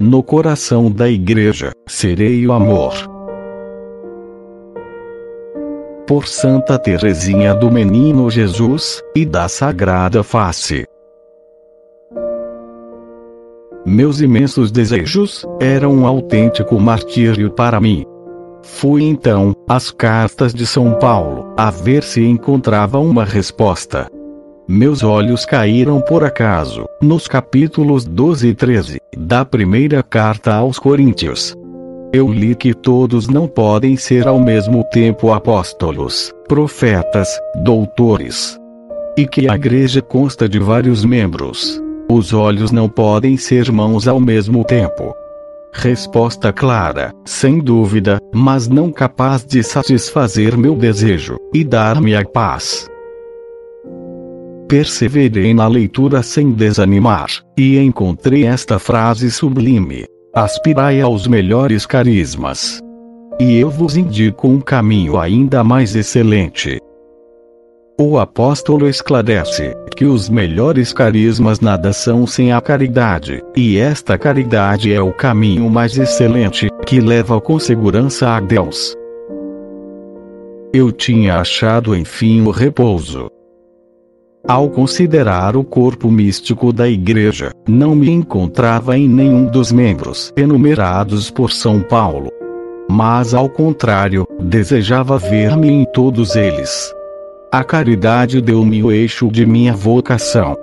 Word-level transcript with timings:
No 0.00 0.22
coração 0.22 0.90
da 0.90 1.10
igreja, 1.10 1.72
serei 1.86 2.46
o 2.46 2.52
amor. 2.52 2.94
Por 6.06 6.26
Santa 6.26 6.78
Teresinha 6.78 7.54
do 7.54 7.70
Menino 7.70 8.30
Jesus, 8.30 9.02
e 9.14 9.26
da 9.26 9.46
Sagrada 9.46 10.22
Face. 10.22 10.86
Meus 13.84 14.22
imensos 14.22 14.72
desejos, 14.72 15.46
eram 15.60 15.92
um 15.92 16.06
autêntico 16.06 16.80
martírio 16.80 17.50
para 17.50 17.78
mim. 17.78 18.06
Fui 18.62 19.02
então, 19.02 19.54
às 19.68 19.90
cartas 19.90 20.54
de 20.54 20.66
São 20.66 20.94
Paulo, 20.94 21.52
a 21.58 21.70
ver 21.70 22.02
se 22.02 22.24
encontrava 22.24 22.98
uma 22.98 23.24
resposta. 23.24 24.10
Meus 24.72 25.02
olhos 25.02 25.44
caíram 25.44 26.00
por 26.00 26.22
acaso, 26.22 26.86
nos 27.02 27.26
capítulos 27.26 28.04
12 28.04 28.46
e 28.46 28.54
13, 28.54 29.00
da 29.18 29.44
primeira 29.44 30.00
carta 30.00 30.54
aos 30.54 30.78
Coríntios. 30.78 31.56
Eu 32.12 32.32
li 32.32 32.54
que 32.54 32.72
todos 32.72 33.26
não 33.26 33.48
podem 33.48 33.96
ser 33.96 34.28
ao 34.28 34.38
mesmo 34.38 34.84
tempo 34.92 35.32
apóstolos, 35.32 36.32
profetas, 36.46 37.28
doutores. 37.64 38.56
E 39.18 39.26
que 39.26 39.50
a 39.50 39.56
igreja 39.56 40.00
consta 40.00 40.48
de 40.48 40.60
vários 40.60 41.04
membros. 41.04 41.82
Os 42.08 42.32
olhos 42.32 42.70
não 42.70 42.88
podem 42.88 43.36
ser 43.36 43.72
mãos 43.72 44.06
ao 44.06 44.20
mesmo 44.20 44.62
tempo. 44.62 45.12
Resposta 45.72 46.52
clara, 46.52 47.12
sem 47.24 47.58
dúvida, 47.58 48.20
mas 48.32 48.68
não 48.68 48.92
capaz 48.92 49.44
de 49.44 49.64
satisfazer 49.64 50.56
meu 50.56 50.76
desejo, 50.76 51.38
e 51.52 51.64
dar-me 51.64 52.14
a 52.14 52.24
paz. 52.24 52.88
Perseverei 54.70 55.52
na 55.52 55.66
leitura 55.66 56.22
sem 56.22 56.52
desanimar, 56.52 57.28
e 57.58 57.76
encontrei 57.76 58.44
esta 58.44 58.78
frase 58.78 59.28
sublime: 59.28 60.04
Aspirai 60.32 61.00
aos 61.00 61.26
melhores 61.26 61.84
carismas. 61.84 62.78
E 63.40 63.58
eu 63.58 63.68
vos 63.68 63.96
indico 63.96 64.46
um 64.46 64.60
caminho 64.60 65.18
ainda 65.18 65.64
mais 65.64 65.96
excelente. 65.96 66.78
O 67.98 68.16
apóstolo 68.16 68.88
esclarece 68.88 69.74
que 69.96 70.04
os 70.04 70.28
melhores 70.28 70.92
carismas 70.92 71.58
nada 71.58 71.92
são 71.92 72.24
sem 72.24 72.52
a 72.52 72.60
caridade, 72.60 73.42
e 73.56 73.76
esta 73.76 74.16
caridade 74.16 74.92
é 74.92 75.02
o 75.02 75.12
caminho 75.12 75.68
mais 75.68 75.98
excelente, 75.98 76.68
que 76.86 77.00
leva 77.00 77.40
com 77.40 77.58
segurança 77.58 78.36
a 78.36 78.38
Deus. 78.38 78.94
Eu 80.72 80.92
tinha 80.92 81.40
achado 81.40 81.96
enfim 81.96 82.42
o 82.42 82.52
repouso, 82.52 83.28
ao 84.50 84.68
considerar 84.68 85.56
o 85.56 85.62
corpo 85.62 86.10
místico 86.10 86.72
da 86.72 86.88
Igreja, 86.88 87.52
não 87.68 87.94
me 87.94 88.10
encontrava 88.10 88.98
em 88.98 89.08
nenhum 89.08 89.44
dos 89.44 89.70
membros 89.70 90.32
enumerados 90.36 91.30
por 91.30 91.52
São 91.52 91.80
Paulo. 91.80 92.32
Mas 92.90 93.32
ao 93.32 93.48
contrário, 93.48 94.26
desejava 94.40 95.16
ver-me 95.18 95.70
em 95.70 95.84
todos 95.84 96.34
eles. 96.34 96.92
A 97.52 97.62
caridade 97.62 98.40
deu-me 98.40 98.82
o 98.82 98.90
eixo 98.90 99.28
de 99.28 99.46
minha 99.46 99.72
vocação. 99.72 100.56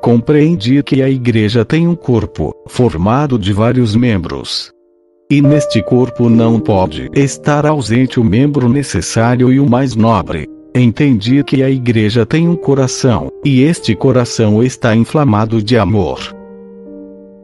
Compreendi 0.00 0.82
que 0.82 1.02
a 1.02 1.10
Igreja 1.10 1.62
tem 1.62 1.86
um 1.86 1.94
corpo, 1.94 2.54
formado 2.66 3.38
de 3.38 3.52
vários 3.52 3.94
membros. 3.94 4.70
E 5.30 5.42
neste 5.42 5.82
corpo 5.82 6.30
não 6.30 6.58
pode 6.58 7.10
estar 7.12 7.66
ausente 7.66 8.18
o 8.18 8.24
membro 8.24 8.66
necessário 8.66 9.52
e 9.52 9.60
o 9.60 9.68
mais 9.68 9.94
nobre, 9.94 10.48
Entendi 10.78 11.42
que 11.42 11.62
a 11.62 11.70
igreja 11.70 12.26
tem 12.26 12.46
um 12.46 12.54
coração, 12.54 13.32
e 13.42 13.62
este 13.62 13.94
coração 13.94 14.62
está 14.62 14.94
inflamado 14.94 15.62
de 15.62 15.78
amor. 15.78 16.20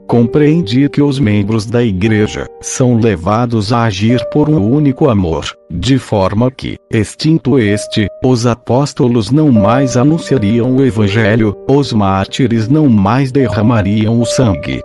Compreendi 0.07 0.87
que 0.91 1.01
os 1.01 1.19
membros 1.19 1.65
da 1.65 1.83
igreja 1.83 2.47
são 2.61 3.01
levados 3.01 3.73
a 3.73 3.85
agir 3.85 4.23
por 4.31 4.51
um 4.51 4.63
único 4.71 5.09
amor, 5.09 5.47
de 5.71 5.99
forma 5.99 6.51
que, 6.51 6.77
extinto 6.93 7.59
este, 7.59 8.07
os 8.23 8.45
apóstolos 8.45 9.31
não 9.31 9.51
mais 9.51 9.97
anunciariam 9.97 10.77
o 10.77 10.85
evangelho, 10.85 11.57
os 11.67 11.91
mártires 11.91 12.69
não 12.69 12.87
mais 12.87 13.33
derramariam 13.33 14.21
o 14.21 14.27
sangue, 14.27 14.83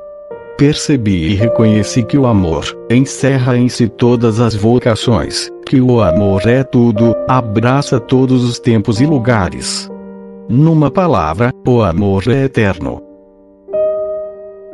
Percebi 0.57 1.27
e 1.27 1.35
reconheci 1.35 2.01
que 2.01 2.17
o 2.17 2.25
amor 2.25 2.65
encerra 2.89 3.55
em 3.55 3.69
si 3.69 3.87
todas 3.87 4.39
as 4.39 4.55
vocações, 4.55 5.51
que 5.67 5.79
o 5.79 6.01
amor 6.01 6.47
é 6.47 6.63
tudo, 6.63 7.15
abraça 7.27 7.99
todos 7.99 8.43
os 8.43 8.57
tempos 8.57 8.99
e 8.99 9.05
lugares. 9.05 9.87
Numa 10.49 10.89
palavra, 10.89 11.51
o 11.67 11.83
amor 11.83 12.23
é 12.27 12.45
eterno. 12.45 12.99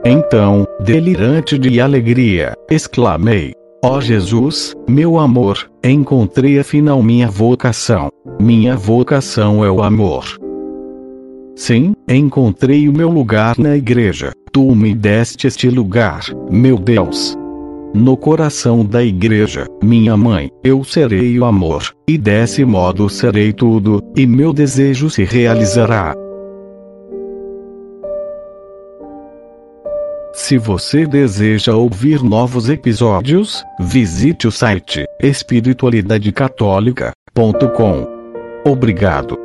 Então, 0.05 0.65
delirante 0.79 1.57
de 1.57 1.81
alegria, 1.81 2.53
exclamei: 2.71 3.51
Ó 3.83 3.97
oh 3.97 4.01
Jesus, 4.01 4.73
meu 4.87 5.19
amor, 5.19 5.69
encontrei 5.83 6.59
afinal 6.59 7.03
minha 7.03 7.27
vocação. 7.27 8.09
Minha 8.39 8.77
vocação 8.77 9.65
é 9.65 9.69
o 9.69 9.83
amor. 9.83 10.42
Sim, 11.55 11.93
encontrei 12.09 12.89
o 12.89 12.93
meu 12.93 13.09
lugar 13.09 13.59
na 13.59 13.77
igreja. 13.77 14.31
Tu 14.51 14.75
me 14.75 14.95
deste 14.95 15.47
este 15.47 15.69
lugar, 15.69 16.23
meu 16.49 16.77
Deus. 16.77 17.37
No 17.93 18.17
coração 18.17 18.83
da 18.83 19.01
igreja, 19.03 19.67
minha 19.83 20.17
mãe, 20.17 20.49
eu 20.63 20.83
serei 20.83 21.37
o 21.37 21.45
amor, 21.45 21.93
e 22.07 22.17
desse 22.17 22.65
modo 22.65 23.07
serei 23.07 23.53
tudo, 23.53 24.01
e 24.17 24.25
meu 24.25 24.51
desejo 24.51 25.11
se 25.11 25.23
realizará. 25.23 26.15
Se 30.33 30.57
você 30.57 31.05
deseja 31.05 31.75
ouvir 31.75 32.23
novos 32.23 32.67
episódios, 32.67 33.63
visite 33.79 34.47
o 34.47 34.51
site 34.51 35.05
espiritualidadecatólica.com. 35.21 38.07
Obrigado. 38.65 39.42